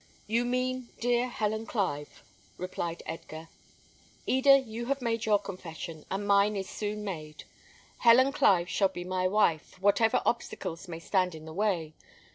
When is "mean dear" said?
0.45-1.29